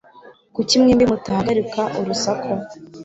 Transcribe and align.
Kuki 0.55 0.73
mwembi 0.81 1.05
mutahagarika 1.11 1.81
urusaku 1.99 2.51